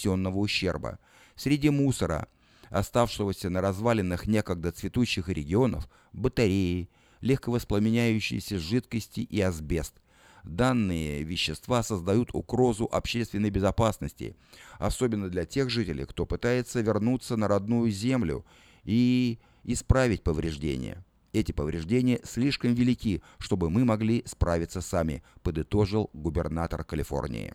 [0.00, 0.98] нанесенного ущерба.
[1.36, 2.28] Среди мусора,
[2.70, 6.88] оставшегося на развалинах некогда цветущих регионов, батареи,
[7.20, 9.94] легковоспламеняющиеся жидкости и асбест.
[10.44, 14.36] Данные вещества создают угрозу общественной безопасности,
[14.78, 18.46] особенно для тех жителей, кто пытается вернуться на родную землю
[18.84, 21.04] и исправить повреждения.
[21.32, 27.54] Эти повреждения слишком велики, чтобы мы могли справиться сами, подытожил губернатор Калифорнии.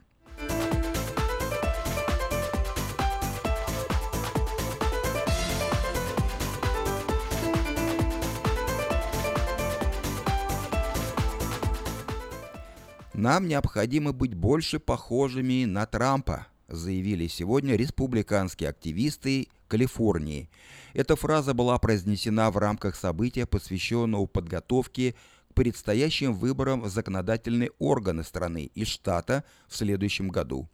[13.17, 20.49] Нам необходимо быть больше похожими на Трампа, заявили сегодня республиканские активисты Калифорнии.
[20.93, 25.13] Эта фраза была произнесена в рамках события, посвященного подготовке
[25.49, 30.67] к предстоящим выборам в законодательные органы страны и штата в следующем году.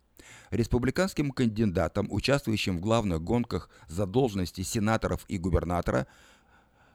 [0.49, 6.07] Республиканским кандидатам, участвующим в главных гонках за должности сенаторов и губернатора,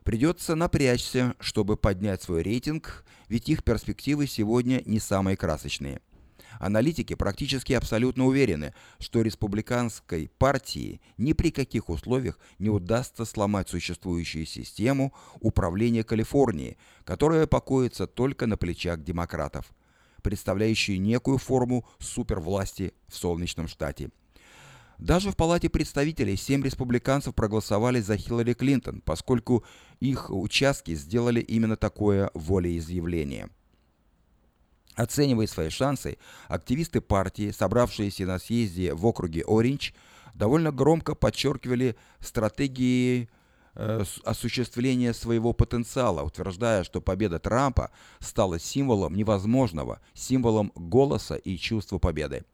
[0.07, 6.01] Придется напрячься, чтобы поднять свой рейтинг, ведь их перспективы сегодня не самые красочные.
[6.61, 14.47] Аналитики практически абсолютно уверены, что республиканской партии ни при каких условиях не удастся сломать существующую
[14.47, 19.75] систему управления Калифорнией, которая покоится только на плечах демократов,
[20.23, 24.11] представляющую некую форму супервласти в солнечном штате.
[24.99, 29.65] Даже в Палате представителей семь республиканцев проголосовали за Хиллари Клинтон, поскольку
[30.01, 33.51] их участки сделали именно такое волеизъявление.
[34.95, 36.17] Оценивая свои шансы,
[36.49, 39.91] активисты партии, собравшиеся на съезде в округе Ориндж,
[40.35, 43.29] довольно громко подчеркивали стратегии
[43.75, 51.99] э, осуществления своего потенциала, утверждая, что победа Трампа стала символом невозможного, символом голоса и чувства
[51.99, 52.47] победы.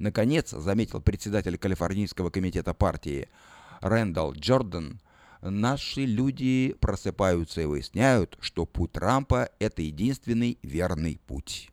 [0.00, 3.28] Наконец, заметил председатель Калифорнийского комитета партии
[3.82, 4.98] Рэндалл Джордан,
[5.42, 11.68] наши люди просыпаются и выясняют, что путь Трампа– это единственный верный путь.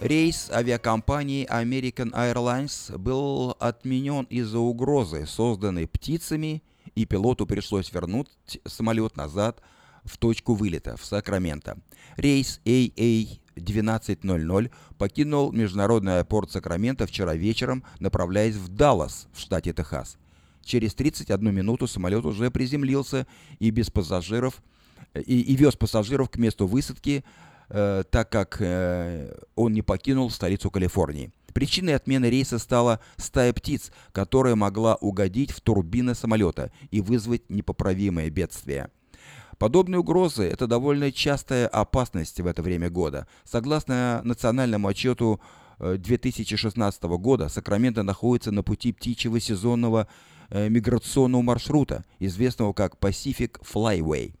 [0.00, 6.62] Рейс авиакомпании American Airlines был отменен из-за угрозы, созданной птицами–
[6.98, 8.28] и пилоту пришлось вернуть
[8.66, 9.62] самолет назад
[10.04, 11.78] в точку вылета в Сакраменто.
[12.16, 20.18] Рейс AA-1200 покинул международный аэропорт Сакраменто вчера вечером, направляясь в Даллас, в штате Техас.
[20.64, 23.28] Через 31 минуту самолет уже приземлился
[23.60, 24.60] и без пассажиров
[25.14, 27.22] и, и вез пассажиров к месту высадки,
[27.68, 31.30] э, так как э, он не покинул столицу Калифорнии.
[31.58, 38.30] Причиной отмены рейса стала стая птиц, которая могла угодить в турбины самолета и вызвать непоправимое
[38.30, 38.90] бедствие.
[39.58, 43.26] Подобные угрозы– это довольно частая опасность в это время года.
[43.42, 45.40] Согласно национальному отчету
[45.80, 50.06] 2016 э, года, Сакраменто находится на пути птичьего сезонного
[50.50, 54.37] э, миграционного маршрута, известного как Pacific Flyway.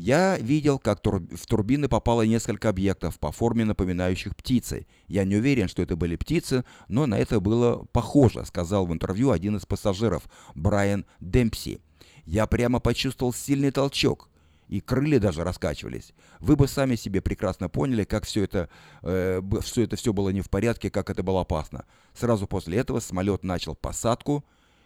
[0.00, 4.86] Я видел, как в турбины попало несколько объектов по форме напоминающих птицы.
[5.08, 9.32] Я не уверен, что это были птицы, но на это было похоже, сказал в интервью
[9.32, 10.22] один из пассажиров,
[10.54, 11.80] Брайан Демпси.
[12.26, 14.28] Я прямо почувствовал сильный толчок,
[14.68, 16.12] и крылья даже раскачивались.
[16.38, 18.68] Вы бы сами себе прекрасно поняли, как все это,
[19.02, 21.86] э, все это все было не в порядке, как это было опасно.
[22.14, 24.44] Сразу после этого самолет начал посадку,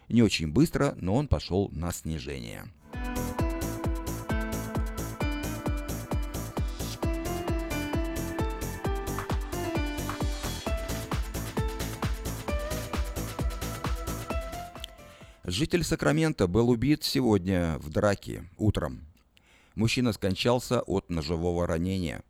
[0.09, 2.63] не очень быстро, но он пошел на снижение.
[15.53, 19.05] Житель Сакрамента был убит сегодня в драке утром.
[19.75, 22.23] Мужчина скончался от ножевого ранения.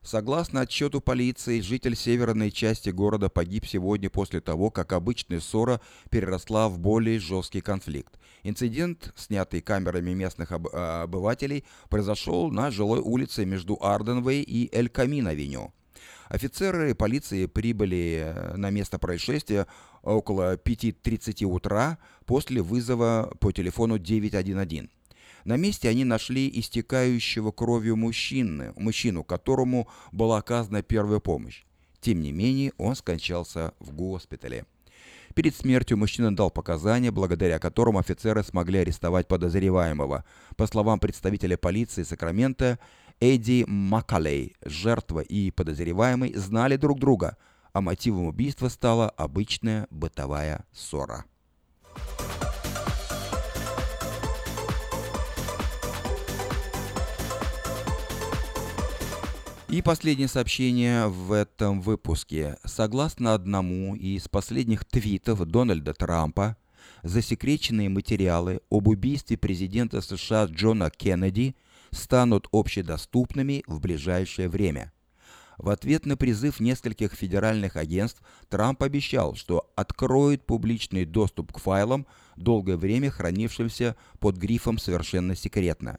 [0.00, 6.70] Согласно отчету полиции, житель северной части города погиб сегодня после того, как обычная ссора переросла
[6.70, 8.18] в более жесткий конфликт.
[8.42, 15.74] Инцидент, снятый камерами местных об обывателей, произошел на жилой улице между Арденвей и Эль-Камин-авеню.
[16.28, 19.66] Офицеры полиции прибыли э, на место происшествия
[20.02, 24.90] около 5.30 утра после вызова по телефону 911.
[25.44, 31.64] На месте они нашли истекающего кровью мужчины, мужчину, которому была оказана первая помощь.
[32.00, 34.64] Тем не менее, он скончался в госпитале.
[35.34, 40.24] Перед смертью мужчина дал показания, благодаря которым офицеры смогли арестовать подозреваемого.
[40.56, 42.78] По словам представителя полиции Сакрамента,
[43.22, 47.36] Эдди Макалей, жертва и подозреваемый, знали друг друга,
[47.72, 51.24] а мотивом убийства стала обычная бытовая ссора.
[59.68, 62.56] И последнее сообщение в этом выпуске.
[62.64, 66.56] Согласно одному из последних твитов Дональда Трампа,
[67.04, 71.54] засекреченные материалы об убийстве президента США Джона Кеннеди
[71.92, 74.92] станут общедоступными в ближайшее время.
[75.58, 82.06] В ответ на призыв нескольких федеральных агентств Трамп обещал, что откроет публичный доступ к файлам,
[82.36, 85.98] долгое время хранившимся под грифом «совершенно секретно».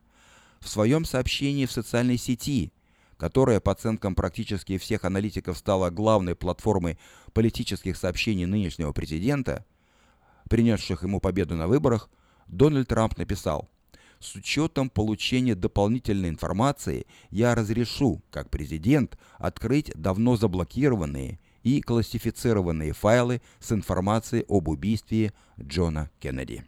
[0.60, 2.74] В своем сообщении в социальной сети–
[3.24, 7.00] которая, по оценкам практически всех аналитиков, стала главной платформой
[7.32, 9.66] политических сообщений нынешнего президента,
[10.50, 12.10] принесших ему победу на выборах,
[12.48, 13.70] Дональд Трамп написал
[14.24, 23.42] «С учетом получения дополнительной информации я разрешу, как президент, открыть давно заблокированные и классифицированные файлы
[23.60, 26.64] с информацией об убийстве Джона Кеннеди».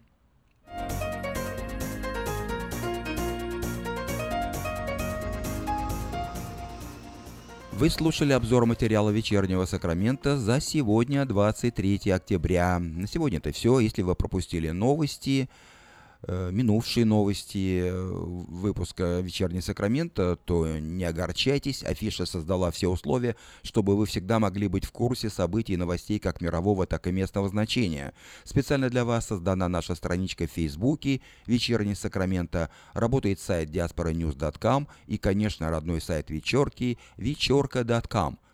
[7.71, 12.79] Вы слушали обзор материала вечернего Сакрамента за сегодня, 23 октября.
[12.79, 13.79] На сегодня это все.
[13.79, 15.49] Если вы пропустили новости,
[16.51, 24.05] минувшие новости э, выпуска «Вечерний Сакрамента», то не огорчайтесь, афиша создала все условия, чтобы вы
[24.05, 28.13] всегда могли быть в курсе событий и новостей как мирового, так и местного значения.
[28.43, 35.69] Специально для вас создана наша страничка в Фейсбуке «Вечерний Сакрамента», работает сайт diasporanews.com и, конечно,
[35.69, 38.37] родной сайт вечерки вечерка.com.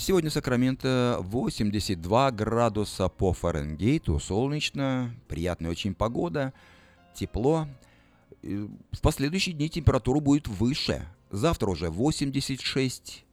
[0.00, 6.52] Сегодня Сакраменто 82 градуса по Фаренгейту, солнечно, приятная очень погода,
[7.14, 7.66] тепло.
[8.40, 11.04] В последующие дни температура будет выше.
[11.32, 13.24] Завтра уже 86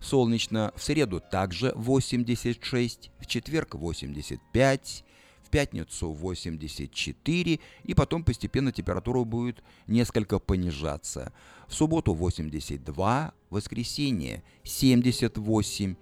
[0.00, 5.04] солнечно, в среду также 86, в четверг 85,
[5.44, 11.32] в пятницу 84, и потом постепенно температура будет несколько понижаться.
[11.68, 15.96] В субботу 82, в воскресенье 78,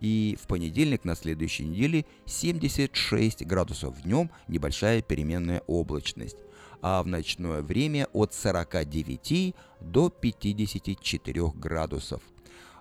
[0.00, 6.36] и в понедельник на следующей неделе 76 градусов днем, небольшая переменная облачность,
[6.80, 12.22] а в ночное время от 49 до 54 градусов.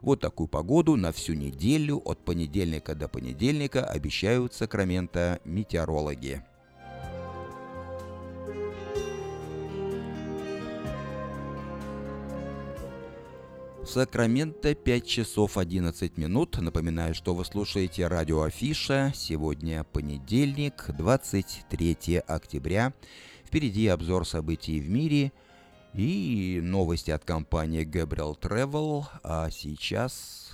[0.02, 6.44] Вот такую погоду на всю неделю от понедельника до понедельника обещают Сакрамента метеорологи.
[13.92, 16.58] Сакраменто 5 часов 11 минут.
[16.58, 19.12] Напоминаю, что вы слушаете радио Афиша.
[19.14, 22.94] Сегодня понедельник, 23 октября.
[23.46, 25.32] Впереди обзор событий в мире–
[25.94, 29.06] и новости от компании Gabriel Travel.
[29.24, 30.54] А сейчас...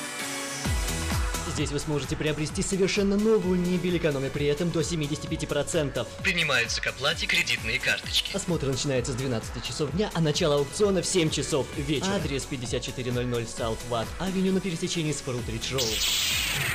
[1.53, 6.07] Здесь вы сможете приобрести совершенно новую мебель, экономя при этом до 75%.
[6.23, 8.35] Принимаются к оплате кредитные карточки.
[8.35, 12.13] Осмотр начинается с 12 часов дня, а начало аукциона в 7 часов вечера.
[12.15, 13.21] Адрес 5400
[13.61, 15.83] South Watt Авеню на пересечении с Фрутридж Роуд.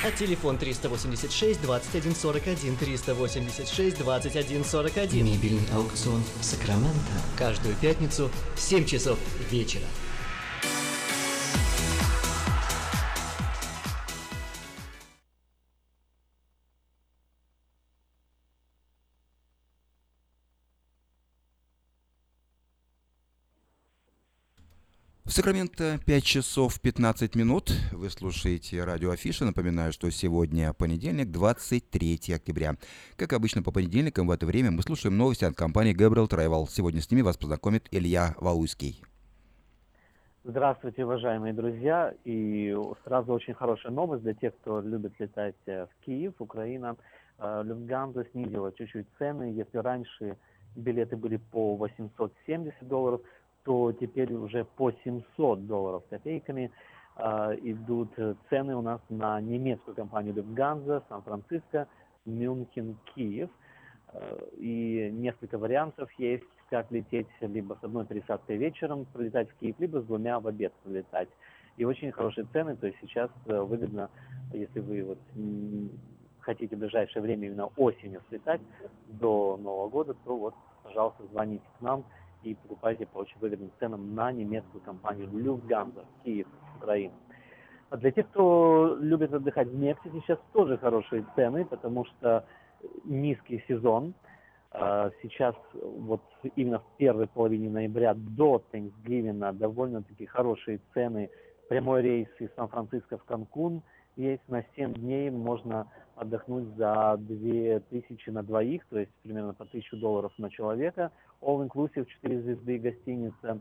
[0.05, 5.25] А телефон 386 2141 386 2141.
[5.25, 6.97] Мебельный аукцион Сакраменто.
[7.35, 9.17] Каждую пятницу в 7 часов
[9.49, 9.85] вечера.
[25.27, 27.73] В Сакраменто 5 часов 15 минут.
[27.91, 29.43] Вы слушаете радио Афиша.
[29.43, 32.77] Напоминаю, что сегодня понедельник, 23 октября.
[33.17, 36.67] Как обычно по понедельникам в это время мы слушаем новости от компании Gabriel Travel.
[36.69, 39.03] Сегодня с ними вас познакомит Илья Валуйский.
[40.45, 42.13] Здравствуйте, уважаемые друзья.
[42.23, 46.95] И сразу очень хорошая новость для тех, кто любит летать в Киев, Украина.
[47.37, 49.51] Люфтганза снизила чуть-чуть цены.
[49.53, 50.37] Если раньше
[50.77, 53.19] билеты были по 870 долларов,
[53.67, 56.71] то теперь уже по 700 долларов копейками
[57.17, 58.13] э, идут
[58.49, 61.89] цены у нас на немецкую компанию Lufthansa, Сан-Франциско,
[62.25, 63.49] Мюнхен, Киев.
[64.13, 69.75] Э, и несколько вариантов есть, как лететь либо с одной пересадкой вечером прилетать в Киев,
[69.79, 71.27] либо с двумя в обед прилетать.
[71.75, 74.09] И очень хорошие цены, то есть сейчас выгодно,
[74.53, 75.19] если вы вот
[76.39, 78.61] хотите в ближайшее время именно осенью слетать
[79.09, 82.05] до Нового года, то вот, пожалуйста, звоните к нам
[82.43, 87.13] и покупайте по очень выгодным ценам на немецкую компанию Lufthansa, Киев, Украина.
[87.89, 92.45] А для тех, кто любит отдыхать в Мексике, сейчас тоже хорошие цены, потому что
[93.05, 94.13] низкий сезон.
[94.71, 96.21] А, сейчас вот
[96.55, 101.29] именно в первой половине ноября до Thanksgiving довольно-таки хорошие цены.
[101.69, 103.81] Прямой рейс из Сан-Франциско в Канкун
[104.15, 109.97] есть на 7 дней, можно отдохнуть за 2000 на двоих, то есть примерно по 1000
[109.97, 113.59] долларов на человека– all-inclusive, 4 звезды гостиница.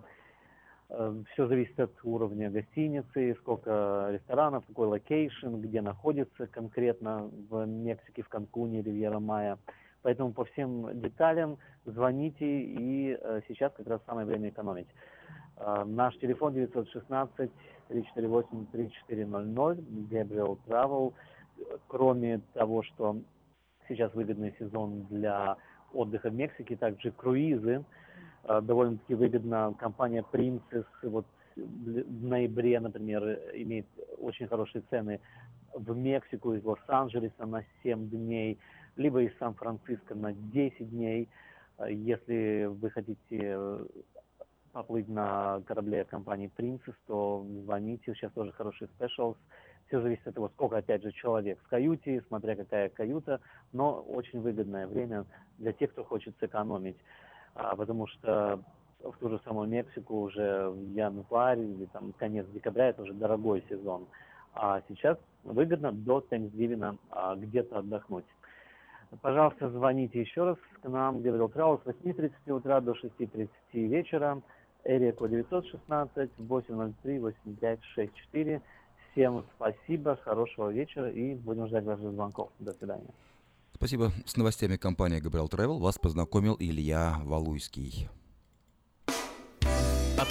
[0.89, 8.23] Э, Все зависит от уровня гостиницы, сколько ресторанов, какой location, где находится конкретно в Мексике,
[8.23, 9.59] в Канкуне, Ривьера Майя.
[10.03, 14.89] Поэтому по всем деталям звоните, и э, сейчас как раз самое время экономить.
[15.57, 17.51] Э, наш телефон 916
[17.89, 21.13] 348 3400, Gabriel Travel.
[21.89, 23.17] Кроме того, что
[23.89, 25.57] сейчас выгодный сезон для
[25.97, 27.85] отдыха в Мексике, также круизы.
[28.45, 31.27] А, довольно-таки выгодно компания Princess вот
[31.57, 33.87] в ноябре, например, имеет
[34.19, 35.21] очень хорошие цены
[35.75, 38.59] в Мексику из Лос-Анджелеса на 7 дней,
[38.97, 41.29] либо из Сан-Франциско на 10 дней.
[41.79, 43.87] А, если вы хотите э,
[44.73, 49.35] поплыть на корабле компании Princess, то звоните, сейчас тоже хороший спешл
[49.87, 53.41] все зависит от того, сколько, опять же, человек в каюте, смотря какая каюта,
[53.73, 55.25] но очень выгодное время
[55.59, 56.97] для тех, кто хочет сэкономить,
[57.55, 58.61] а, потому что
[59.03, 63.65] в ту же самую Мексику уже в январь или там конец декабря это уже дорогой
[63.69, 64.07] сезон,
[64.55, 68.27] а сейчас выгодно до Thanksgiving а, где-то отдохнуть.
[69.23, 74.43] Пожалуйста, звоните еще раз к нам, Gabriel Travel с 8.30 утра до 6.30 вечера.
[74.85, 78.63] Эрия код 916 803 8564.
[79.17, 82.51] Всем спасибо, хорошего вечера и будем ждать ваших звонков.
[82.59, 83.15] До свидания.
[83.73, 84.13] Спасибо.
[84.27, 88.11] С новостями компании Gabriel Travel вас познакомил Илья Валуйский.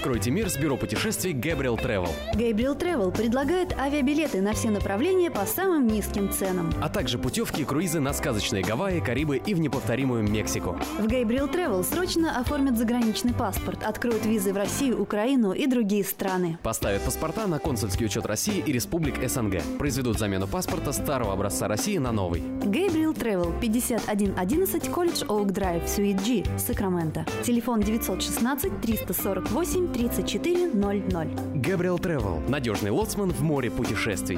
[0.06, 2.12] Откройте мир с бюро путешествий Gabriel Travel.
[2.36, 6.72] Gabriel Travel предлагает авиабилеты на все направления по самым низким ценам.
[6.80, 10.78] А также путевки и круизы на сказочные Гавайи, Карибы и в неповторимую Мексику.
[11.00, 16.60] В Gabriel Travel срочно оформят заграничный паспорт, откроют визы в Россию, Украину и другие страны.
[16.62, 19.64] Поставят паспорта на консульский учет России и республик СНГ.
[19.80, 22.42] Произведут замену паспорта старого образца России на новый.
[22.42, 27.26] Gabriel Travel 5111 Колледж Оук Драйв, Суит G, Сакраменто.
[27.44, 31.26] Телефон 916 348 3400.
[31.56, 32.50] Габриэл Travel.
[32.50, 34.38] Надежный лоцман в море путешествий.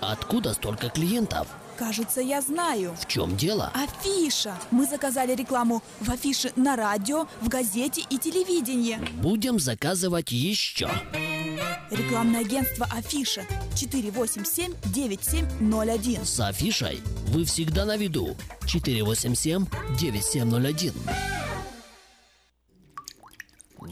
[0.00, 1.48] Откуда столько клиентов?
[1.76, 2.94] Кажется, я знаю.
[3.00, 3.72] В чем дело?
[3.74, 4.54] Афиша.
[4.70, 8.98] Мы заказали рекламу в афише на радио, в газете и телевидении.
[9.20, 10.88] Будем заказывать еще.
[11.90, 13.42] Рекламное агентство Афиша
[13.74, 16.24] 487-9701.
[16.24, 18.36] С афишей вы всегда на виду.
[18.62, 20.92] 487-9701.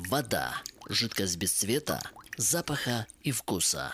[0.09, 0.55] Вода.
[0.89, 2.03] Жидкость без цвета,
[2.37, 3.93] запаха и вкуса.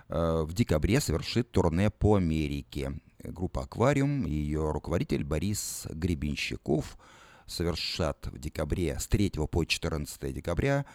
[0.08, 2.98] э, в декабре совершит турне по Америке.
[3.22, 6.96] Группа «Аквариум» и ее руководитель Борис Гребенщиков
[7.46, 10.86] совершат в декабре с 3 по 14 декабря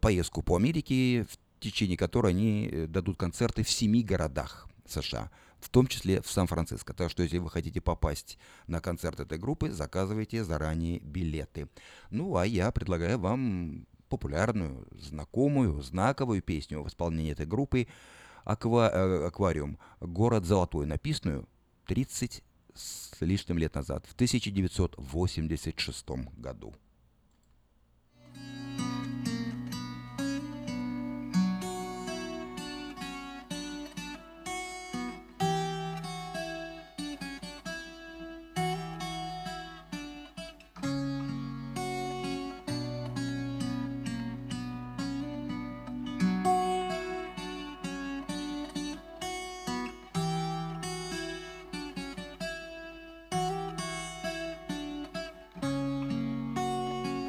[0.00, 5.68] поездку по Америке, в течение которой они э, дадут концерты в семи городах США, в
[5.68, 6.92] том числе в Сан-Франциско.
[6.92, 11.68] Так что, если вы хотите попасть на концерт этой группы, заказывайте заранее билеты.
[12.10, 17.86] Ну, а я предлагаю вам популярную, знакомую, знаковую песню в исполнении этой группы
[18.44, 18.90] Аква...
[18.92, 19.78] Э, «Аквариум.
[20.00, 21.48] Город золотой», написанную
[21.86, 22.42] 30
[22.74, 26.74] с лишним лет назад, в 1986 году.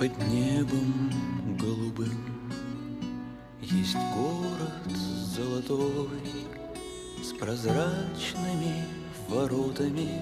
[0.04, 1.10] Под небом
[1.58, 2.52] голубым.
[3.62, 4.98] Есть город
[5.34, 6.20] золотой
[7.24, 8.84] С прозрачными
[9.30, 10.22] воротами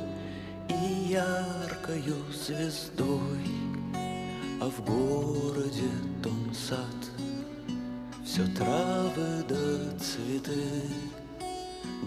[0.69, 3.41] И яркою звездой.
[4.61, 5.89] А в городе
[6.21, 6.85] том сад
[8.23, 10.83] Все травы да цветы.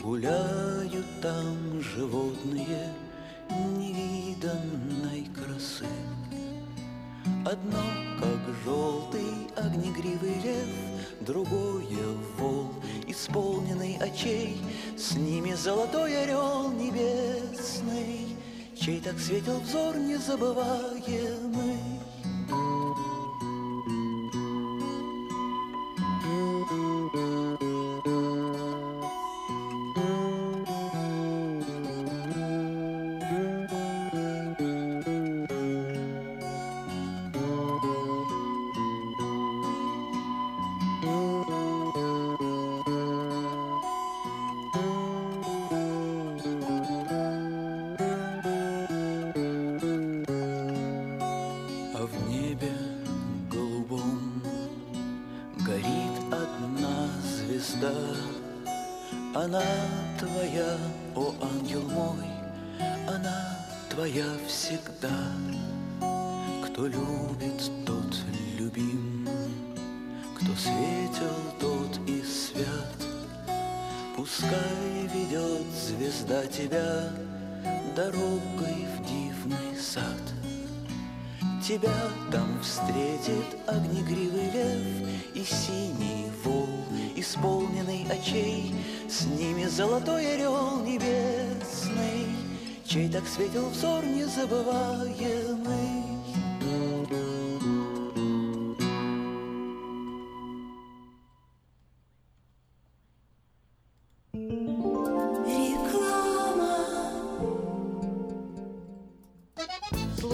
[0.00, 2.92] Гуляют там животные
[3.50, 5.86] Невиданной красы
[7.44, 7.82] Одно,
[8.18, 10.68] как желтый огнегривый лев,
[11.20, 11.84] Другое—
[12.38, 12.70] вол,
[13.06, 14.60] исполненный очей,
[14.96, 18.36] С ними золотой орел небесный,
[18.78, 21.93] Чей так светил взор незабываемый.
[83.84, 84.82] Огнегривый лев
[85.34, 86.68] И синий вол,
[87.16, 88.74] исполненный очей
[89.08, 92.26] С ними золотой орел небесный
[92.84, 96.13] Чей так светил взор незабываемый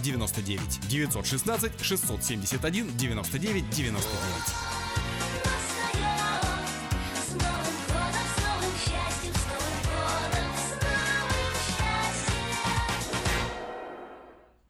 [0.00, 4.10] 99 916 671 99 99.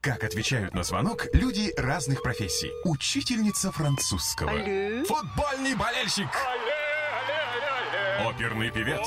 [0.01, 2.73] Как отвечают на звонок люди разных профессий.
[2.85, 4.51] Учительница французского.
[4.51, 5.05] Алле.
[5.05, 6.29] Футбольный болельщик.
[8.27, 9.07] Оперный певец.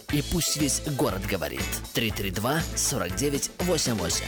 [0.13, 1.63] И пусть весь город говорит.
[1.93, 4.23] 332-4988.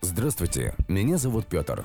[0.00, 1.84] Здравствуйте, меня зовут Петр.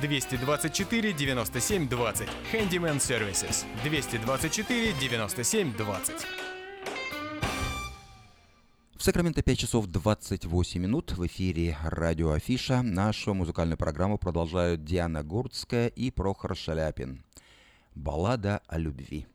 [0.00, 2.28] 224 97 20.
[2.52, 3.64] Handyman Services.
[3.84, 6.26] 224 97 20.
[8.96, 12.82] В Сакраменто 5 часов 28 минут в эфире радио Афиша.
[12.82, 17.22] Нашу музыкальную программу продолжают Диана Гурцкая и Прохор Шаляпин.
[17.94, 19.26] Баллада о любви.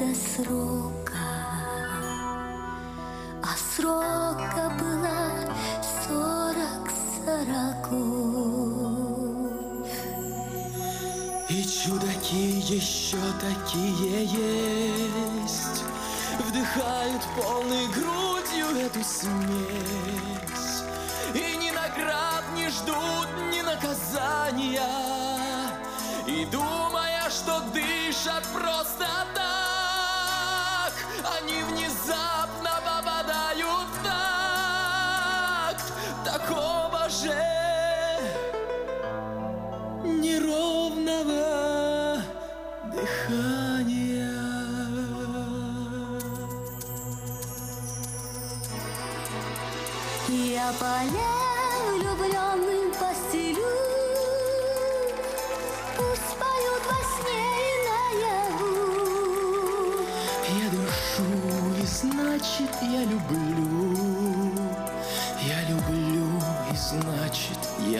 [0.00, 0.90] До срока
[3.42, 5.20] а срока было
[6.06, 8.00] сорок сороков.
[11.50, 15.84] И чудаки еще такие есть,
[16.38, 20.82] Вдыхают полной грудью эту смесь.
[21.34, 24.80] И ни наград не ждут, ни наказания,
[26.26, 28.99] И думая, что дышат просто
[36.50, 37.22] ako baš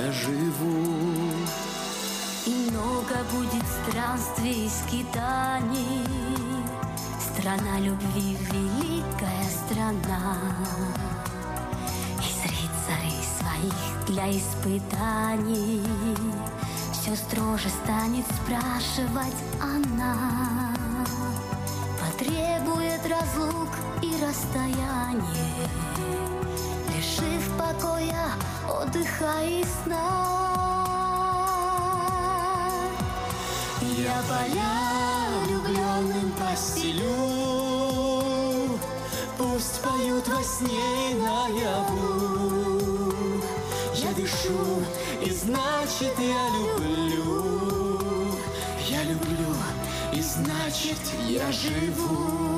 [0.01, 1.31] я живу.
[2.47, 6.07] И много будет странствий и скитаний.
[7.21, 10.37] Страна любви, великая страна.
[12.19, 15.83] Из рыцарей своих для испытаний
[16.93, 20.75] Все строже станет спрашивать она.
[22.01, 23.69] Потребует разлук
[24.03, 25.69] и расстояние,
[27.61, 28.27] покоя,
[28.69, 30.09] отдыха и сна.
[33.83, 34.77] Я поля
[35.45, 37.19] влюбленным постелю,
[39.37, 43.13] Пусть поют во сне и наяву.
[43.95, 44.83] Я дышу,
[45.23, 48.01] и значит я люблю.
[48.89, 49.55] Я люблю,
[50.13, 52.50] и значит я живу.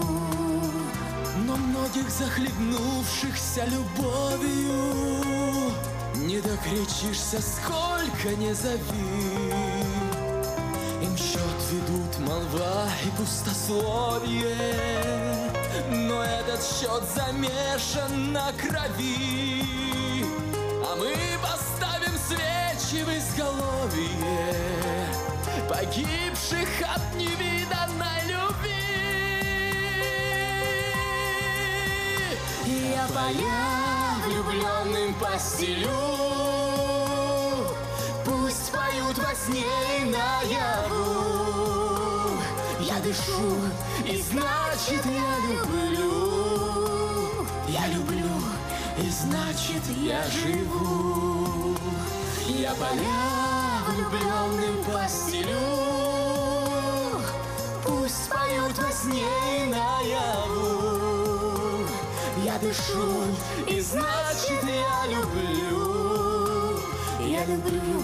[2.03, 4.83] Но многих захлебнувшихся любовью
[6.15, 9.53] Не докричишься, сколько не зови.
[11.03, 14.57] Им счет ведут молва и пустословие
[15.91, 19.65] Но этот счет замешан на крови
[20.85, 24.55] А мы поставим свечи в изголовье
[25.69, 27.62] Погибших от невиданной
[33.03, 35.89] Я поля влюбленным постелю,
[38.25, 39.67] Пусть поют во сне
[39.99, 41.11] и наяву.
[42.79, 43.59] Я дышу,
[44.07, 46.13] и значит я люблю.
[47.67, 48.31] Я люблю,
[48.99, 51.77] и значит я живу.
[52.47, 55.59] Я поля влюбленным постелю.
[57.85, 59.27] Пусть поют во сне
[59.59, 60.92] и наяву.
[62.53, 63.25] Я дышу,
[63.67, 66.79] и значит я люблю.
[67.21, 68.03] Я люблю,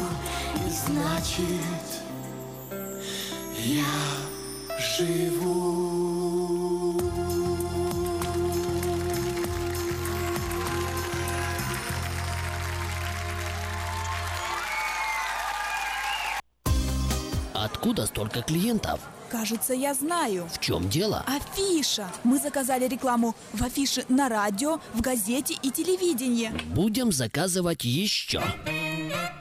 [0.66, 1.44] и значит
[3.58, 3.84] я
[4.96, 5.97] живу.
[17.88, 19.00] Откуда столько клиентов?
[19.30, 20.46] Кажется, я знаю.
[20.52, 21.24] В чем дело?
[21.26, 22.06] Афиша.
[22.22, 26.52] Мы заказали рекламу в афише на радио, в газете и телевидении.
[26.74, 28.42] Будем заказывать еще.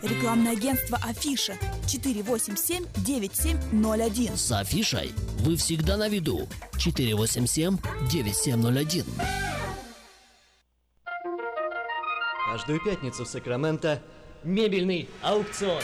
[0.01, 1.57] Рекламное агентство Афиша
[1.87, 4.37] 487-9701.
[4.37, 6.47] С афишей вы всегда на виду.
[6.77, 9.03] 487-9701.
[12.49, 14.01] Каждую пятницу в Сакраменто
[14.45, 15.83] мебельный аукцион.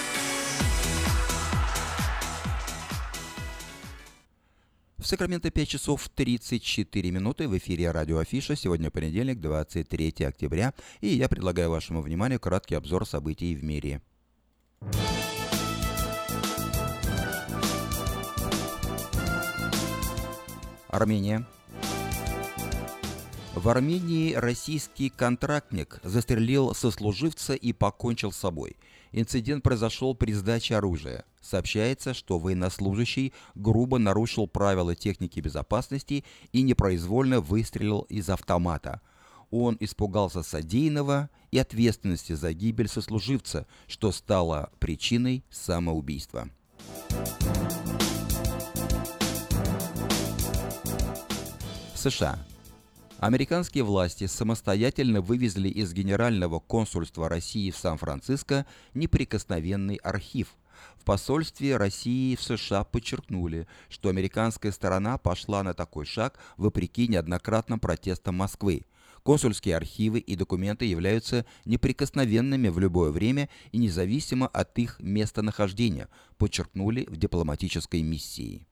[5.01, 8.55] В Сакраменто 5 часов 34 минуты в эфире радио Афиша.
[8.55, 10.75] Сегодня понедельник, 23 октября.
[10.99, 14.03] И я предлагаю вашему вниманию краткий обзор событий в мире.
[20.87, 21.47] Армения.
[23.53, 28.77] В Армении российский контрактник застрелил сослуживца и покончил с собой.
[29.11, 31.25] Инцидент произошел при сдаче оружия.
[31.41, 39.01] Сообщается, что военнослужащий грубо нарушил правила техники безопасности и непроизвольно выстрелил из автомата.
[39.49, 46.47] Он испугался содеянного и ответственности за гибель сослуживца, что стало причиной самоубийства.
[51.95, 52.39] США.
[53.21, 60.55] Американские власти самостоятельно вывезли из Генерального консульства России в Сан-Франциско неприкосновенный архив.
[60.95, 67.79] В посольстве России в США подчеркнули, что американская сторона пошла на такой шаг вопреки неоднократным
[67.79, 68.87] протестам Москвы.
[69.21, 77.05] Консульские архивы и документы являются неприкосновенными в любое время и независимо от их местонахождения, подчеркнули
[77.07, 78.65] в дипломатической миссии.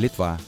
[0.00, 0.40] Литва.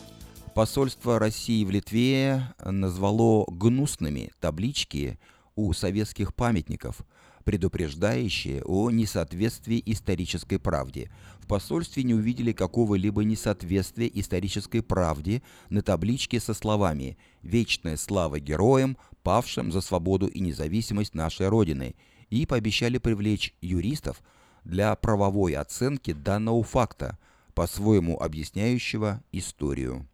[0.54, 5.18] Посольство России в Литве назвало гнусными таблички
[5.56, 7.02] у советских памятников,
[7.44, 11.10] предупреждающие о несоответствии исторической правде.
[11.38, 18.96] В посольстве не увидели какого-либо несоответствия исторической правде на табличке со словами «Вечная слава героям,
[19.22, 21.94] павшим за свободу и независимость нашей Родины»
[22.30, 24.22] и пообещали привлечь юристов
[24.64, 27.18] для правовой оценки данного факта–
[27.54, 30.06] по-своему объясняющего историю.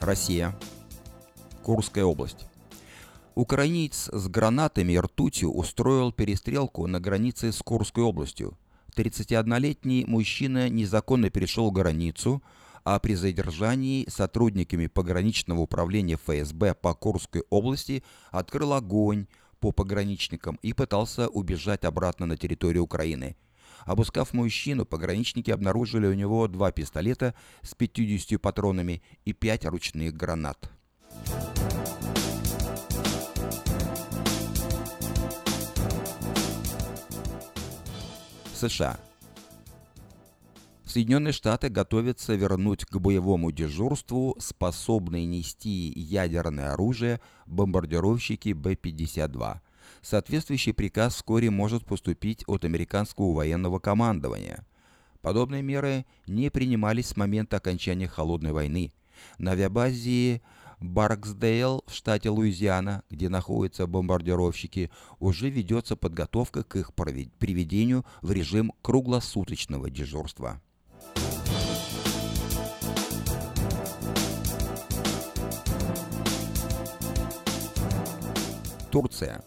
[0.00, 0.54] Россия.
[1.62, 2.46] Курская область.
[3.34, 8.58] Украинец с гранатами и ртутью устроил перестрелку на границе с Курской областью.
[8.96, 12.42] 31-летний мужчина незаконно перешел границу,
[12.84, 18.02] а при задержании сотрудниками пограничного управления ФСБ по Курской области
[18.32, 19.28] открыл огонь
[19.62, 23.36] по пограничникам и пытался убежать обратно на территорию Украины.
[23.86, 30.68] Обыскав мужчину, пограничники обнаружили у него два пистолета с 50 патронами и 5 ручных гранат.
[38.56, 38.98] США.
[40.92, 49.60] Соединенные Штаты готовятся вернуть к боевому дежурству способные нести ядерное оружие бомбардировщики Б-52.
[50.02, 54.66] Соответствующий приказ вскоре может поступить от американского военного командования.
[55.22, 58.92] Подобные меры не принимались с момента окончания Холодной войны.
[59.38, 60.42] На авиабазе
[60.78, 68.74] Барксдейл в штате Луизиана, где находятся бомбардировщики, уже ведется подготовка к их приведению в режим
[68.82, 70.60] круглосуточного дежурства.
[78.92, 79.42] Турция.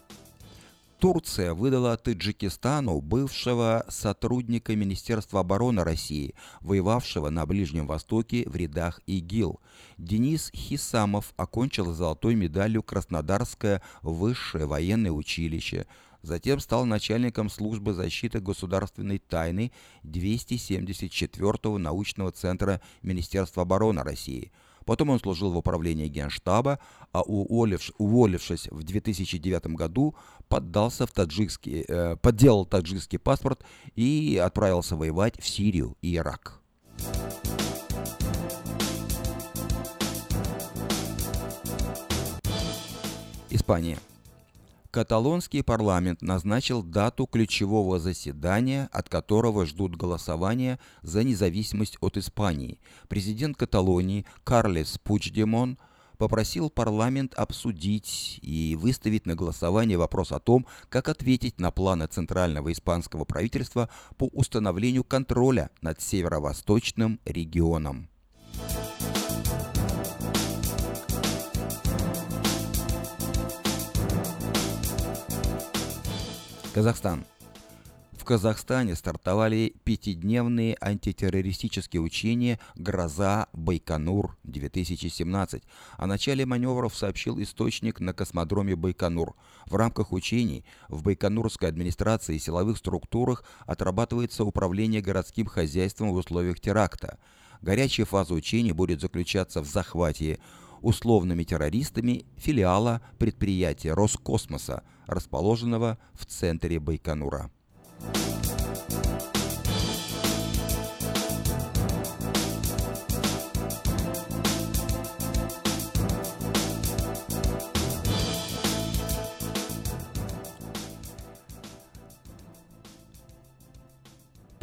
[0.98, 9.60] Турция выдала Таджикистану бывшего сотрудника Министерства обороны России, воевавшего на Ближнем Востоке в рядах ИГИЛ.
[9.98, 15.86] Денис Хисамов окончил золотой медалью Краснодарское высшее военное училище.
[16.22, 19.70] Затем стал начальником службы защиты государственной тайны
[20.02, 24.50] 274-го научного центра Министерства обороны России–
[24.86, 26.78] Потом он служил в управлении Генштаба,
[27.12, 30.14] а уволившись, уволившись в 2009 году,
[30.48, 33.64] поддался в таджикский, э, подделал таджикский паспорт
[33.96, 36.60] и отправился воевать в Сирию и Ирак.
[43.50, 43.98] Испания.
[44.96, 52.80] Каталонский парламент назначил дату ключевого заседания, от которого ждут голосования за независимость от Испании.
[53.06, 55.76] Президент Каталонии Карлес Пучдемон
[56.16, 62.72] попросил парламент обсудить и выставить на голосование вопрос о том, как ответить на планы Центрального
[62.72, 68.08] испанского правительства по установлению контроля над северо-восточным регионом.
[76.76, 77.24] Казахстан.
[78.12, 85.62] В Казахстане стартовали пятидневные антитеррористические учения «Гроза Байконур-2017».
[85.96, 89.34] О начале маневров сообщил источник на космодроме Байконур.
[89.64, 96.60] В рамках учений в Байконурской администрации и силовых структурах отрабатывается управление городским хозяйством в условиях
[96.60, 97.18] теракта.
[97.62, 100.40] Горячая фаза учений будет заключаться в захвате
[100.82, 107.50] условными террористами филиала предприятия Роскосмоса, расположенного в центре Байконура.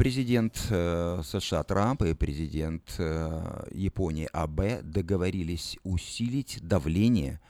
[0.04, 7.40] Президент э, США Трамп и президент э, Японии АБ договорились усилить давление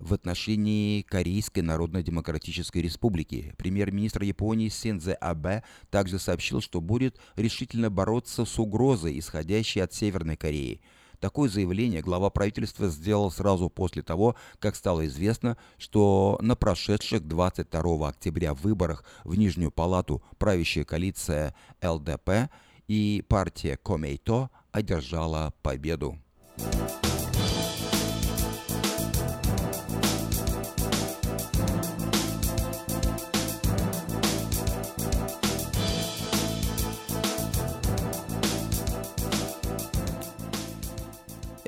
[0.00, 3.54] в отношении Корейской Народно-Демократической Республики.
[3.56, 10.36] Премьер-министр Японии Синдзе Абе также сообщил, что будет решительно бороться с угрозой, исходящей от Северной
[10.36, 10.80] Кореи–
[11.20, 18.08] Такое заявление глава правительства сделал сразу после того, как стало известно, что на прошедших 22
[18.08, 22.50] октября выборах в Нижнюю палату правящая коалиция ЛДП
[22.88, 26.18] и партия Комейто одержала победу.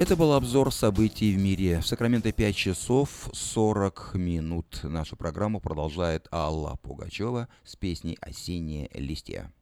[0.03, 1.79] Это был обзор событий в мире.
[1.79, 4.81] В Сакраменто 5 часов 40 минут.
[4.83, 9.53] Нашу программу продолжает Алла Пугачева с песней «Осенние листья».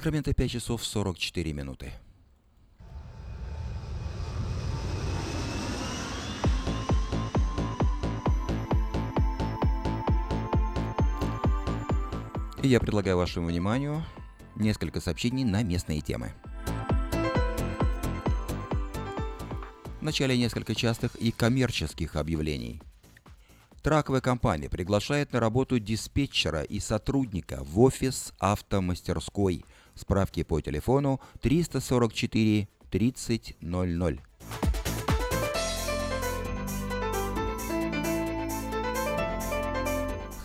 [0.00, 1.92] Сакраменто 5 часов 44 минуты.
[12.62, 14.02] И я предлагаю вашему вниманию
[14.56, 16.32] несколько сообщений на местные темы.
[20.00, 22.80] Вначале несколько частых и коммерческих объявлений.
[23.82, 29.64] Траковая компания приглашает на работу диспетчера и сотрудника в офис автомастерской.
[30.00, 33.56] Справки по телефону 344 3000.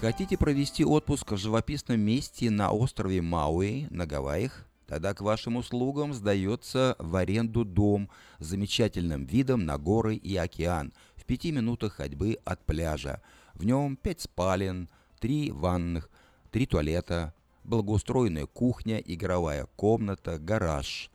[0.01, 4.67] Хотите провести отпуск в живописном месте на острове Мауи на Гавайях?
[4.87, 10.91] Тогда к вашим услугам сдается в аренду дом с замечательным видом на горы и океан
[11.15, 13.21] в пяти минутах ходьбы от пляжа.
[13.53, 14.89] В нем пять спален,
[15.21, 16.09] три ванных,
[16.51, 17.33] три туалета,
[17.66, 21.09] благоустроенная кухня, игровая комната, гараж.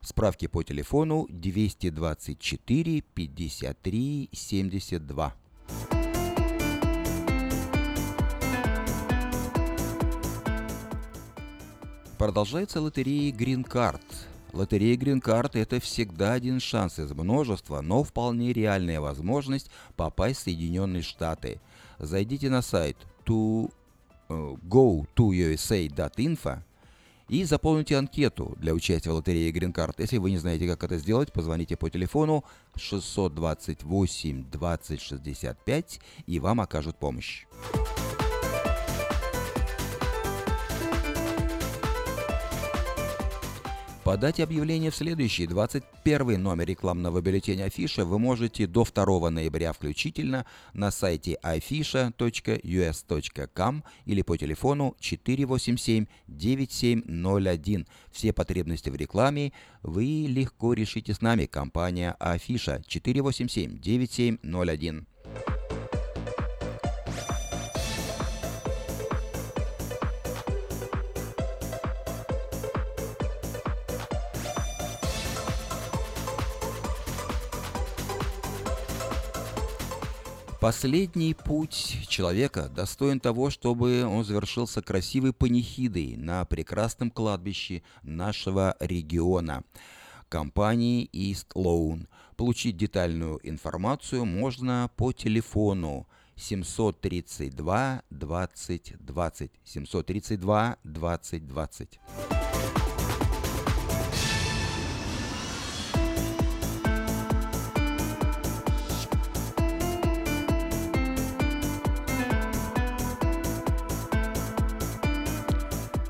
[0.00, 5.34] Справки по телефону 224 53 72.
[12.18, 14.00] Продолжается лотерея Green Card.
[14.52, 20.42] Лотерея Green Card– это всегда один шанс из множества, но вполне реальная возможность попасть в
[20.44, 21.60] Соединенные Штаты.
[21.98, 22.96] Зайдите на сайт
[24.28, 26.62] go to usa.info
[27.28, 29.94] и заполните анкету для участия в лотерее Green Card.
[29.98, 32.44] Если вы не знаете, как это сделать, позвоните по телефону
[32.76, 37.46] 628 20 65 и вам окажут помощь.
[44.04, 50.44] Подать объявление в следующий 21 номер рекламного бюллетеня Афиша вы можете до 2 ноября включительно
[50.74, 57.86] на сайте afisha.us.com или по телефону 487-9701.
[58.12, 61.46] Все потребности в рекламе вы легко решите с нами.
[61.46, 65.06] Компания Афиша 487-9701.
[80.64, 89.62] Последний путь человека достоин того, чтобы он завершился красивой панихидой на прекрасном кладбище нашего региона
[90.30, 92.08] компании East Loan.
[92.36, 102.00] Получить детальную информацию можно по телефону 732 20 20 732 20 20.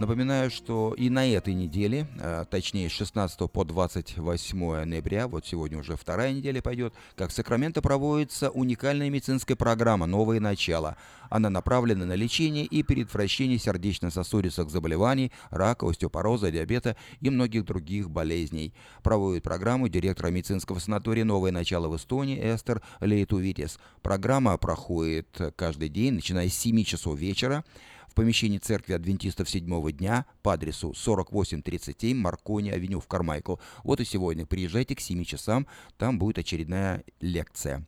[0.00, 5.76] Напоминаю, что и на этой неделе, а, точнее с 16 по 28 ноября, вот сегодня
[5.76, 10.96] уже вторая неделя пойдет, как в Сакраменто проводится уникальная медицинская программа «Новое начало».
[11.28, 18.72] Она направлена на лечение и предотвращение сердечно-сосудистых заболеваний, рака, остеопороза, диабета и многих других болезней.
[19.02, 23.78] Проводит программу директора медицинского санатория «Новое начало» в Эстонии Эстер Лейтувитис.
[24.00, 27.64] Программа проходит каждый день, начиная с 7 часов вечера
[28.10, 33.56] в помещении церкви адвентистов седьмого дня по адресу 4837 Маркони Авеню в Кармайкл.
[33.84, 37.86] Вот и сегодня приезжайте к 7 часам, там будет очередная лекция.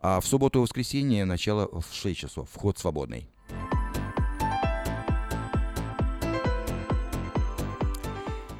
[0.00, 3.28] А в субботу и воскресенье начало в 6 часов, вход свободный.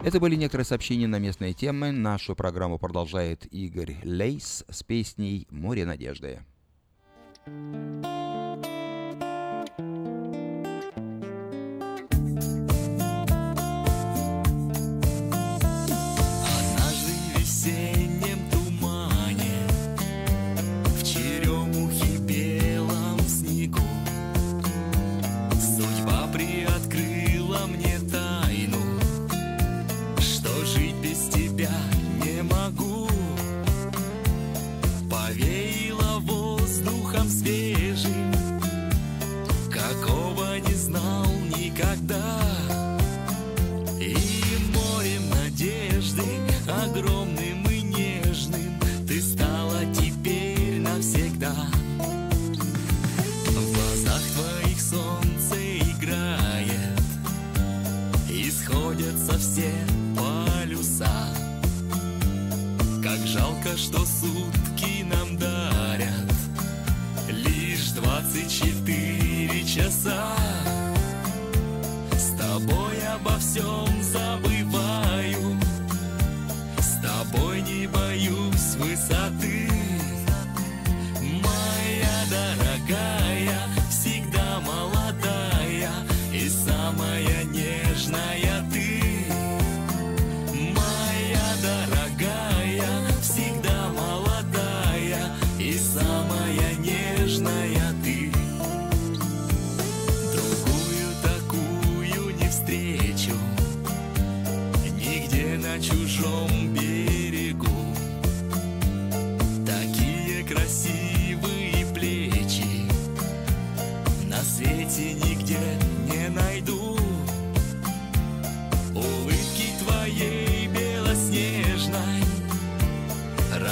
[0.03, 1.91] Это были некоторые сообщения на местные темы.
[1.91, 6.41] Нашу программу продолжает Игорь Лейс с песней «Море надежды».
[7.47, 8.26] thank you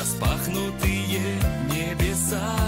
[0.05, 1.23] Распахнутые
[1.71, 2.59] небеса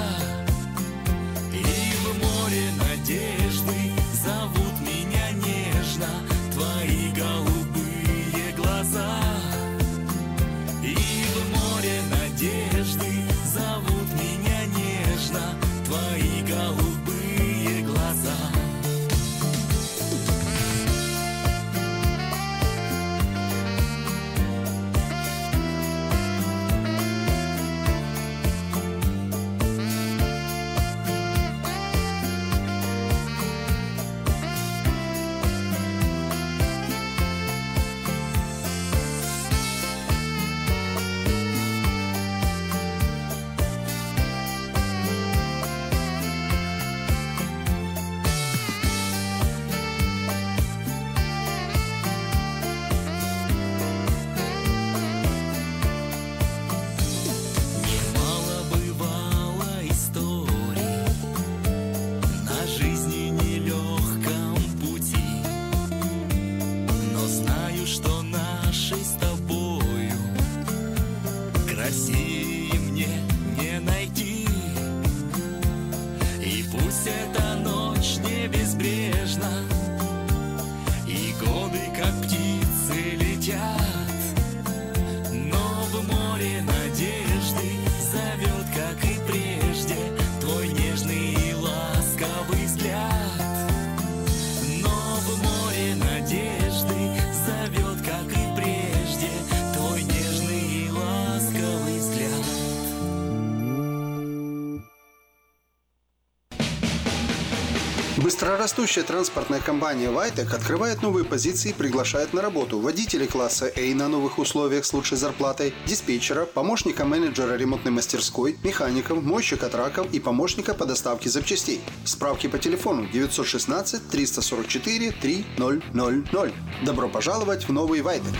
[108.26, 114.08] Быстрорастущая транспортная компания «Вайтек» открывает новые позиции и приглашает на работу водителей класса A на
[114.08, 120.74] новых условиях с лучшей зарплатой, диспетчера, помощника менеджера ремонтной мастерской, механиков, мойщика траков и помощника
[120.74, 121.80] по доставке запчастей.
[122.04, 126.84] Справки по телефону 916 344 3000.
[126.84, 128.34] Добро пожаловать в новый «Вайтек».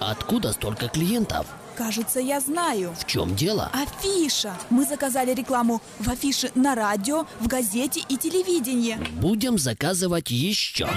[0.00, 1.46] Откуда столько клиентов?
[1.78, 2.92] Кажется, я знаю.
[2.98, 3.70] В чем дело?
[3.72, 4.58] Афиша.
[4.68, 8.98] Мы заказали рекламу в афише на радио, в газете и телевидении.
[9.20, 10.88] Будем заказывать еще.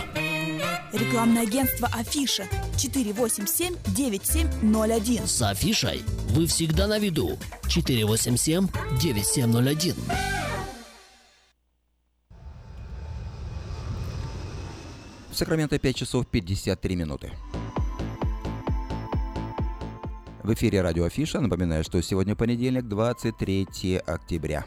[0.91, 5.27] Рекламное агентство Афиша 487-9701.
[5.27, 7.37] С афишей вы всегда на виду.
[7.65, 9.95] 487-9701.
[15.29, 17.31] В Сакраменто 5 часов 53 минуты.
[20.43, 21.39] В эфире радио Афиша.
[21.39, 24.65] Напоминаю, что сегодня понедельник, 23 октября.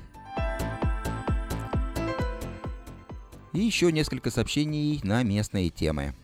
[3.53, 6.15] И еще несколько сообщений на местные темы.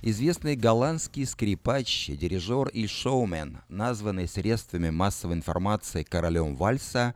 [0.00, 7.14] Известный голландский скрипач, дирижер и шоумен, названный средствами массовой информации королем вальса,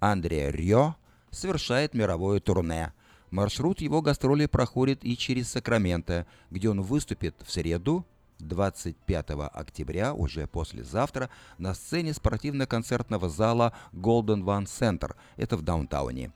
[0.00, 0.96] Андре Рьо,
[1.30, 2.92] совершает мировое турне.
[3.30, 8.04] Маршрут его гастролей проходит и через Сакраменто, где он выступит в среду,
[8.42, 16.32] 25 октября, уже послезавтра, на сцене спортивно-концертного зала Golden One Center, это в даунтауне.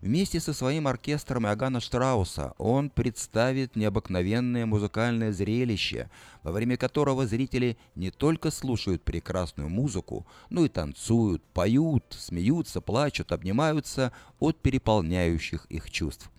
[0.00, 6.10] Вместе со своим оркестром Иоганна Штрауса он представит необыкновенное музыкальное зрелище,
[6.42, 13.32] во время которого зрители не только слушают прекрасную музыку, но и танцуют, поют, смеются, плачут,
[13.32, 16.30] обнимаются от переполняющих их чувств.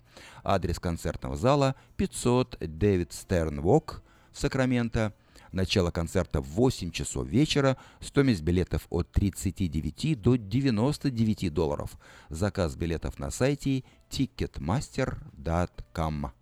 [0.42, 4.02] Адрес концертного зала 500 Дэвид Стерн Вок,
[4.34, 5.14] Сакраменто,
[5.54, 7.76] Начало концерта в 8 часов вечера.
[8.00, 11.96] Стоимость билетов от 39 до 99 долларов.
[12.28, 16.32] Заказ билетов на сайте ticketmaster.com.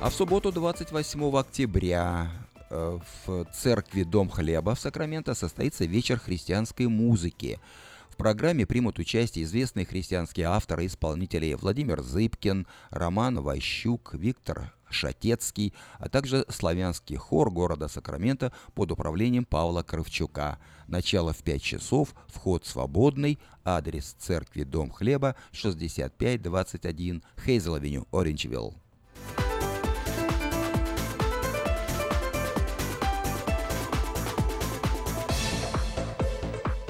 [0.00, 2.30] А в субботу 28 октября
[2.70, 7.58] э, в церкви Дом Хлеба в Сакраменто состоится вечер христианской музыки.
[8.16, 15.74] В программе примут участие известные христианские авторы и исполнители Владимир Зыбкин, Роман Ващук, Виктор Шатецкий,
[15.98, 20.58] а также славянский хор города Сакраменто под управлением Павла Кравчука.
[20.88, 28.06] Начало в 5 часов, вход свободный, адрес церкви Дом Хлеба, 6521 Хейзел-авеню.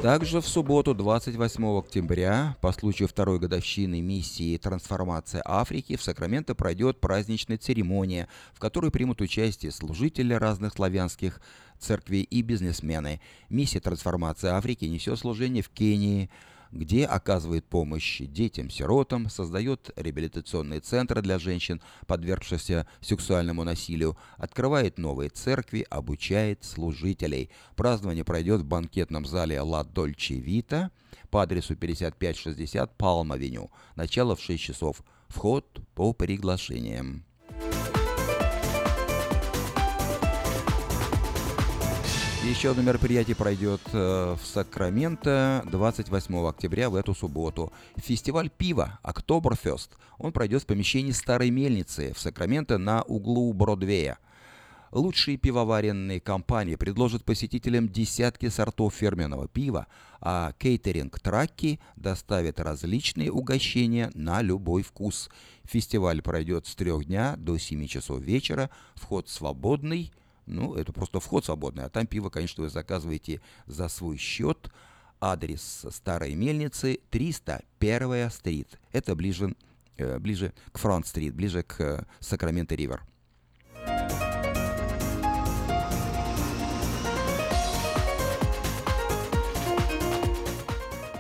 [0.07, 7.00] Также в субботу, 28 октября, по случаю второй годовщины миссии «Трансформация Африки» в Сакраменто пройдет
[7.00, 11.40] праздничная церемония, в которой примут участие служители разных славянских
[11.80, 13.20] церквей и бизнесмены.
[13.48, 16.30] Миссия «Трансформация Африки» несет служение в Кении,
[16.72, 25.86] где оказывает помощь детям-сиротам, создает реабилитационные центры для женщин, подвергшихся сексуальному насилию, открывает новые церкви,
[25.88, 27.50] обучает служителей.
[27.76, 30.90] Празднование пройдет в банкетном зале «Ла Дольче Вита»
[31.30, 33.70] по адресу 5560 Палм-авеню.
[33.94, 35.02] Начало в 6 часов.
[35.28, 37.24] Вход по приглашениям.
[42.49, 47.72] Еще одно мероприятие пройдет э, в Сакраменто 28 октября в эту субботу.
[47.97, 49.90] Фестиваль пива Октоберфест.
[50.18, 54.18] Он пройдет в помещении Старой мельницы в Сакраменто на углу Бродвея.
[54.92, 59.88] Лучшие пивоваренные компании предложат посетителям десятки сортов фирменного пива,
[60.20, 65.30] а кейтеринг-траки доставят различные угощения на любой вкус.
[65.64, 68.70] Фестиваль пройдет с трех дня до 7 часов вечера.
[68.94, 70.12] Вход свободный–
[70.47, 74.70] ну, это просто вход свободный, а там пиво, конечно, вы заказываете за свой счет.
[75.18, 78.78] Адрес старой мельницы 301 стрит.
[78.92, 79.57] Это ближе,
[79.97, 83.01] э, ближе к Фронт-стрит, ближе к э, Сакраменто-Ривер.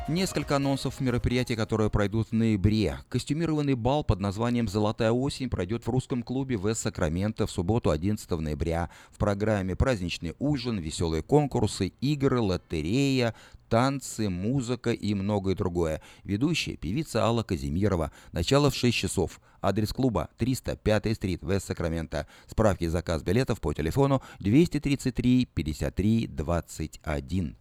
[0.08, 3.00] Несколько анонсов мероприятий, которые пройдут в ноябре.
[3.08, 8.30] Костюмированный бал под названием «Золотая осень» пройдет в русском клубе в Сакраменто в субботу 11
[8.30, 8.88] ноября.
[9.10, 13.34] В программе праздничный ужин, веселые конкурсы, игры, лотерея,
[13.68, 16.00] танцы, музыка и многое другое.
[16.22, 18.12] Ведущая певица Алла Казимирова.
[18.30, 19.40] Начало в 6 часов.
[19.60, 22.28] Адрес клуба 305 стрит, Вест Сакраменто.
[22.46, 27.56] Справки и заказ билетов по телефону 233 53 21.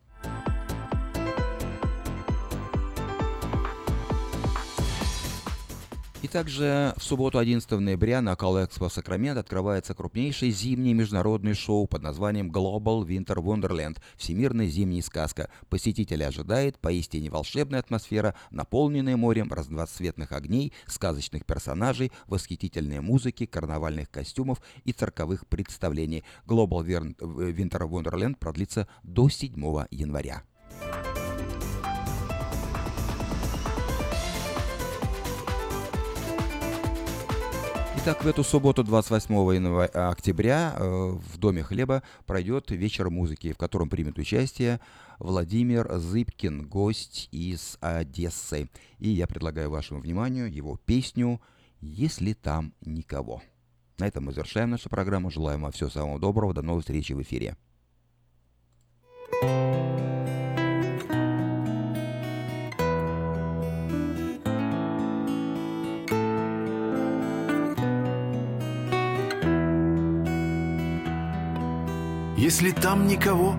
[6.25, 12.01] И также в субботу 11 ноября на Колэкспо Сакраменто открывается крупнейшее зимнее международное шоу под
[12.01, 15.51] названием Global Winter Wonderland– Всемирная зимняя сказка.
[15.69, 24.63] Посетители ожидает поистине волшебная атмосфера, наполненная морем разноцветных огней, сказочных персонажей, восхитительной музыки, карнавальных костюмов
[24.83, 26.23] и цирковых представлений.
[26.47, 26.83] Global
[27.19, 29.53] Winter Wonderland продлится до 7
[29.91, 30.41] января.
[38.07, 43.89] Итак, в эту субботу, 28 октября, э, в Доме хлеба пройдет вечер музыки, в котором
[43.89, 44.79] примет участие
[45.17, 48.69] Владимир Зыбкин, гость из Одессы.
[48.99, 51.41] И я предлагаю вашему вниманию его песню
[51.81, 53.41] «Если там никого».
[53.97, 55.31] На этом мы завершаем нашу программу.
[55.31, 56.53] Желаем вам всего самого доброго.
[56.53, 57.57] До новых встреч в эфире.
[72.45, 73.55] Если там никого,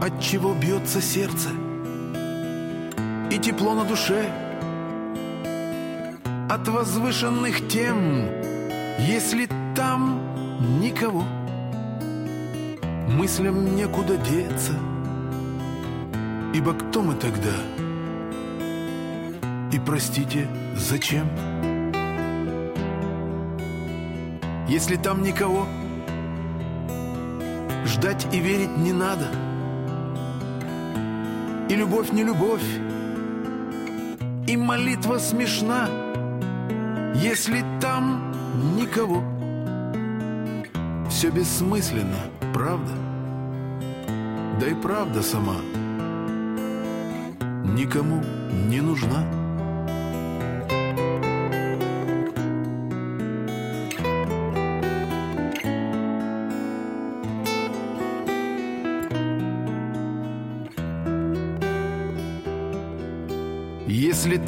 [0.00, 1.50] от чего бьется сердце
[3.30, 4.24] и тепло на душе,
[6.48, 8.30] от возвышенных тем,
[8.98, 9.46] если
[9.76, 11.22] там никого,
[13.10, 14.72] мыслям некуда деться,
[16.54, 17.56] ибо кто мы тогда?
[19.70, 21.28] И простите, зачем?
[24.66, 25.66] Если там никого,
[27.90, 29.26] Ждать и верить не надо.
[31.68, 32.62] И любовь не любовь,
[34.46, 35.88] и молитва смешна,
[37.14, 38.32] если там
[38.76, 39.24] никого.
[41.08, 42.22] Все бессмысленно,
[42.54, 42.92] правда?
[44.60, 45.56] Да и правда сама
[47.74, 48.22] никому
[48.68, 49.39] не нужна.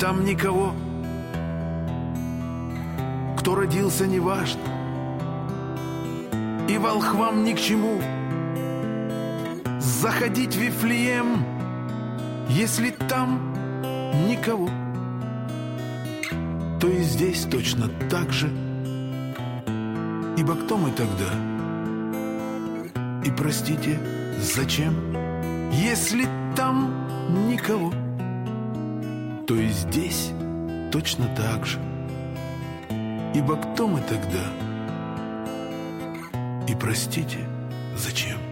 [0.02, 0.74] Там никого,
[3.38, 4.60] кто родился, неважно,
[6.68, 8.00] и волхвам ни к чему
[9.78, 11.44] заходить в Вифлеем,
[12.48, 13.54] если там
[14.26, 14.68] никого,
[16.80, 18.48] то и здесь точно так же.
[20.36, 21.30] Ибо кто мы тогда?
[23.24, 24.00] И простите,
[24.40, 24.96] зачем?
[25.70, 26.26] Если
[26.56, 26.92] там
[27.46, 27.92] никого,
[29.46, 30.30] то и здесь
[30.90, 31.78] точно так же.
[33.34, 34.44] Ибо кто мы тогда?
[36.68, 37.38] И простите,
[37.96, 38.51] зачем?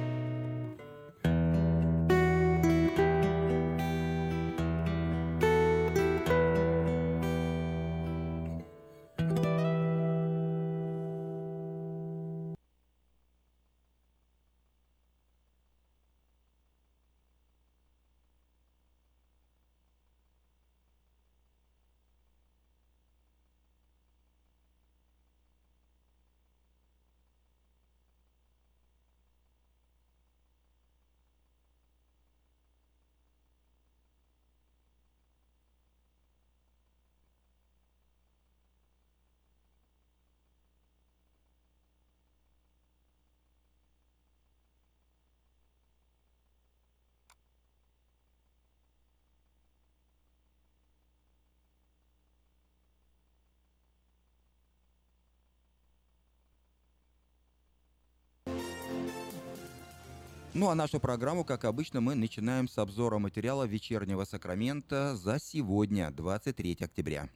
[60.53, 66.11] Ну а нашу программу, как обычно, мы начинаем с обзора материала вечернего Сакрамента за сегодня,
[66.11, 67.29] 23 октября.